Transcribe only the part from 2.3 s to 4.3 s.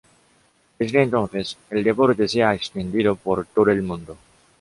ha extendido por todo el mundo.